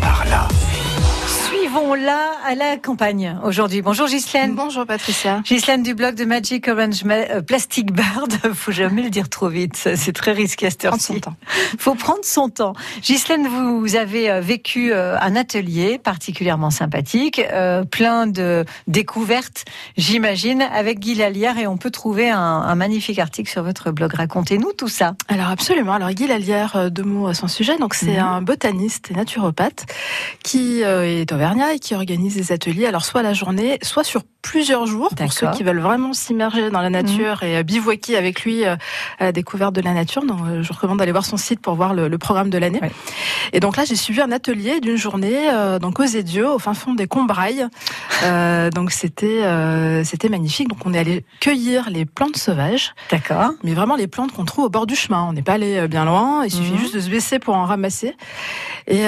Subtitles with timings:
[0.00, 0.55] Par là.
[1.66, 3.82] Suivons-la à la campagne aujourd'hui.
[3.82, 4.54] Bonjour Ghislaine.
[4.54, 5.42] Bonjour Patricia.
[5.44, 8.32] Ghislaine du blog de Magic Orange euh, Plastic Bird.
[8.54, 9.74] Faut jamais le dire trop vite.
[9.96, 11.20] C'est très risqué à cette heure-ci.
[11.76, 12.74] Faut prendre son temps.
[13.02, 17.42] Ghislaine, vous avez euh, vécu euh, un atelier particulièrement sympathique,
[17.90, 19.64] plein de découvertes,
[19.96, 24.14] j'imagine, avec Guy Lallière et on peut trouver un, magnifique article sur votre blog.
[24.14, 25.14] Racontez-nous tout ça.
[25.26, 25.94] Alors absolument.
[25.94, 27.76] Alors Guy Lallière, deux mots à son sujet.
[27.78, 28.24] Donc c'est mhm.
[28.24, 29.86] un botaniste et naturopathe
[30.44, 31.26] qui est
[31.64, 35.50] et qui organise des ateliers, alors soit la journée, soit sur plusieurs jours pour ceux
[35.50, 38.76] qui veulent vraiment s'immerger dans la nature et euh, bivouaquer avec lui euh,
[39.18, 40.24] à la découverte de la nature.
[40.24, 42.80] Donc, euh, je recommande d'aller voir son site pour voir le, programme de l'année.
[43.52, 46.94] Et donc là, j'ai suivi un atelier d'une journée donc aux Édieux, au fin fond
[46.94, 47.66] des Combrailles.
[48.74, 49.42] donc c'était
[50.04, 50.68] c'était magnifique.
[50.68, 52.94] Donc on est allé cueillir les plantes sauvages.
[53.10, 53.50] D'accord.
[53.62, 55.26] Mais vraiment les plantes qu'on trouve au bord du chemin.
[55.28, 56.44] On n'est pas allé bien loin.
[56.44, 56.78] Il suffit mhm.
[56.78, 58.16] juste de se baisser pour en ramasser.
[58.88, 59.04] Et,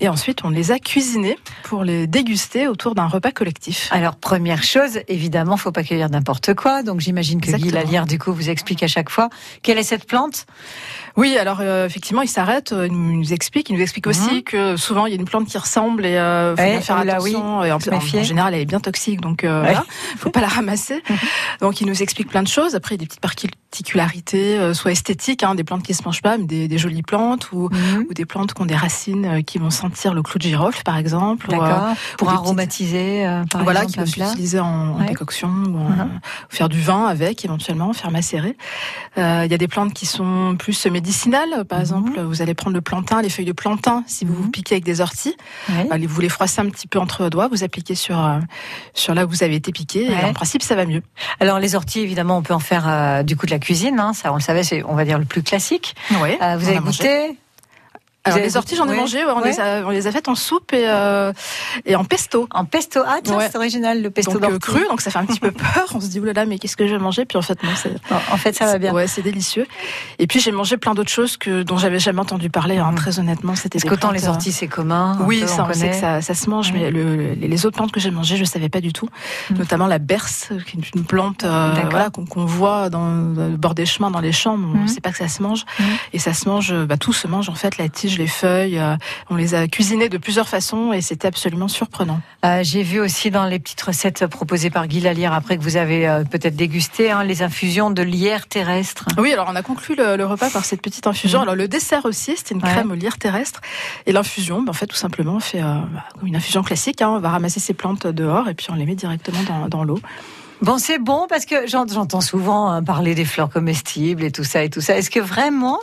[0.00, 3.88] et ensuite, on les a cuisinées pour les déguster autour d'un repas collectif.
[3.90, 6.82] Alors première chose, évidemment, faut pas cueillir n'importe quoi.
[6.82, 9.28] Donc j'imagine que Guy Lalière, du coup, vous explique à chaque fois
[9.62, 10.46] quelle est cette plante.
[11.16, 14.42] Oui, alors euh, effectivement, il s'arrête, euh, il nous explique, il nous explique aussi mhm.
[14.42, 17.64] que souvent il y a une plante qui ressemble et euh, faut bien faire attention.
[17.64, 19.84] et en, en, général, elle est bien toxique, donc euh, voilà,
[20.18, 21.02] faut pas la ramasser.
[21.60, 22.74] donc il nous explique plein de choses.
[22.74, 23.20] Après, il y a des petites
[23.70, 27.52] particularités, soit esthétiques, hein, des plantes qui se mangent pas, mais des, des jolies plantes
[27.52, 28.06] ou, mhm.
[28.08, 30.96] ou, des plantes qui ont des racines qui vont sentir le clou de girofle, par
[30.96, 31.48] exemple.
[31.48, 31.94] D'accord.
[32.16, 36.20] Pour aromatiser, par voilà, exemple, qui peut s'utiliser en, décoction ou mhm.
[36.48, 38.56] faire du vin avec, éventuellement, faire macérer.
[39.16, 41.82] Il y a des plantes qui sont plus médicinales par mhm.
[41.82, 44.84] exemple, vous allez prendre le plantain, les feuilles de plantain, si vous vous piquez avec
[44.84, 45.36] des orties,
[46.16, 48.38] vous les froissez un petit peu entre vos doigts, vous appliquez sur, euh,
[48.94, 51.02] sur là où vous avez été piqué, et en principe, ça va mieux.
[51.40, 54.12] Alors, les orties, évidemment, on peut en faire euh, du coup de la cuisine, hein,
[54.12, 55.94] ça on le savait, c'est, on va dire, le plus classique.
[56.40, 57.36] Euh, vous avez goûté
[58.26, 59.24] alors, les orties, j'en ai mangé.
[59.24, 61.32] on, les a, on, les a, faites en soupe et, euh,
[61.84, 62.48] et en pesto.
[62.50, 65.26] En pesto Ah, tiens, c'est original, le pesto donc, euh, cru, donc ça fait un
[65.26, 65.86] petit peu peur.
[65.94, 67.94] On se dit, oulala, mais qu'est-ce que je vais manger Puis en fait, non, c'est.
[68.10, 68.92] En fait, ça va bien.
[68.92, 69.66] Ouais, c'est délicieux.
[70.18, 72.96] Et puis, j'ai mangé plein d'autres choses que, dont j'avais jamais entendu parler, hein, mm.
[72.96, 73.54] très honnêtement.
[73.54, 75.18] C'était Est-ce qu'autant les orties, c'est commun?
[75.20, 78.00] Oui, ça, on, sait que ça, ça se mange, mais le, les autres plantes que
[78.00, 79.08] j'ai mangées, je savais pas du tout.
[79.50, 79.54] Mm.
[79.58, 83.86] Notamment la berce, qui est une plante euh, voilà, qu'on voit dans, le bord des
[83.86, 84.88] chemins, dans les champs, mais on ne mm.
[84.88, 85.64] sait pas que ça se mange.
[86.12, 88.80] Et ça se mange, bah, tout se mange en fait, la tige, les feuilles
[89.30, 92.20] on les a cuisinés de plusieurs façons et c'était absolument surprenant.
[92.44, 95.76] Euh, j'ai vu aussi dans les petites recettes proposées par Guy Lallière, après que vous
[95.76, 99.06] avez euh, peut-être dégusté, hein, les infusions de lierre terrestre.
[99.18, 101.40] Oui, alors on a conclu le, repas par cette petite infusion.
[101.40, 101.42] Mmh.
[101.42, 102.96] Alors le dessert aussi, c'était une crème ouais.
[102.96, 103.60] lierre terrestre.
[104.06, 105.78] Et l'infusion, ben, en fait, tout simplement, on fait euh,
[106.24, 107.02] une infusion classique.
[107.02, 107.10] Hein.
[107.10, 110.00] on va ramasser ces plantes dehors et puis on les met directement dans l'eau.
[110.62, 114.64] Bon, c'est bon parce que j'entends souvent hein, parler des fleurs comestibles et tout ça
[114.64, 114.96] et tout ça.
[114.96, 115.78] Est-ce que vraiment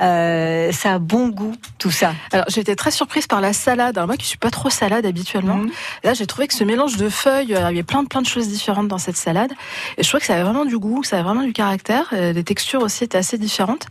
[0.00, 2.12] euh, ça a bon goût tout ça?
[2.32, 3.96] Alors j'ai été très surprise par la salade.
[3.96, 5.70] Alors moi qui suis pas trop salade habituellement, mhm.
[6.02, 8.20] là j'ai trouvé que ce mélange de feuilles, euh, il y avait plein de plein
[8.20, 9.52] de choses différentes dans cette salade.
[9.96, 12.12] Et je trouvais que ça avait vraiment du goût, ça avait vraiment du caractère.
[12.12, 13.86] Les textures aussi étaient assez différentes.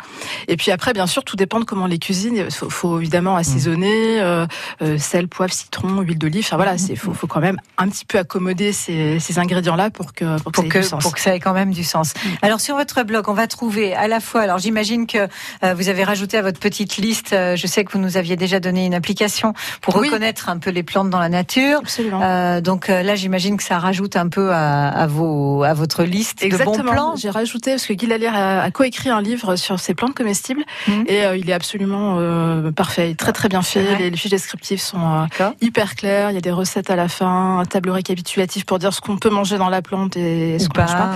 [0.47, 2.35] Et puis après, bien sûr, tout dépend de comment les cuisines.
[2.35, 4.45] Il faut, évidemment assaisonner, euh,
[4.81, 6.44] euh, sel, poivre, citron, huile d'olive.
[6.45, 9.90] Enfin voilà, c'est faut, faut quand même un petit peu accommoder ces, ces ingrédients là
[9.90, 12.13] pour que pour que, ça, pour que ça ait quand même du sens.
[12.13, 12.30] Mm.
[12.41, 15.28] Alors sur votre blog, on va trouver à la fois, alors j'imagine que
[15.63, 18.36] euh, vous avez rajouté à votre petite liste, euh, je sais que vous nous aviez
[18.36, 21.80] déjà donné une application pour reconnaître un peu les plantes dans la nature.
[21.80, 22.22] Absolument.
[22.24, 26.44] Euh, donc là, j'imagine que ça rajoute un peu à, à, vos, à votre liste
[26.44, 26.78] Exactement.
[26.78, 27.16] de bons plans.
[27.16, 30.63] J'ai rajouté parce que Guy Lallière a, a coécrit un livre sur ces plantes comestibles
[30.88, 31.03] mm.
[31.07, 32.19] et il est absolument
[32.75, 33.96] parfait, très très bien fait.
[33.97, 35.28] Les, fiches descriptives sont
[35.62, 36.31] hyper claires.
[36.31, 39.18] Il y a des recettes à la fin, un tableau récapitulatif pour dire ce qu'on
[39.18, 41.11] peut manger dans la plante et ce qu'on mange pas.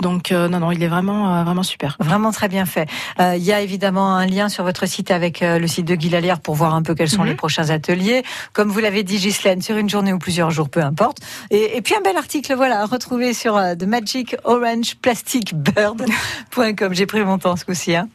[0.00, 1.96] Donc euh, non, non, il est vraiment, euh, vraiment super.
[2.00, 2.88] Vraiment très bien fait.
[3.20, 6.10] Euh, il y a évidemment un lien sur votre site avec le site de Guy
[6.10, 7.28] Lallière pour voir un peu quels sont mhm.
[7.28, 8.22] les prochains ateliers.
[8.52, 11.18] Comme vous l'avez dit, Ghislaine, sur une journée ou plusieurs jours, peu importe.
[11.50, 16.88] Et, et puis un bel article, voilà, à retrouver sur The Magic Orange Plastic Bird.com.
[16.94, 17.94] J'ai pris mon temps ce coup-ci.
[17.96, 18.08] Hein.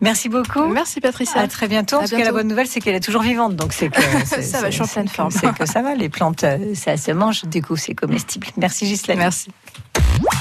[0.00, 0.66] Merci beaucoup.
[0.66, 1.40] Merci Patricia.
[1.40, 1.96] À très bientôt.
[1.96, 3.56] En tout cas, la bonne nouvelle, c'est qu'elle est toujours vivante.
[3.56, 5.30] Donc c'est que ça va, je suis en pleine forme.
[5.30, 5.94] C'est que ça va.
[5.94, 6.44] Les plantes,
[6.74, 7.44] ça se mange.
[7.44, 8.48] Du coup, c'est comestible.
[8.56, 9.18] Merci Ghislaine.
[9.18, 9.50] Merci.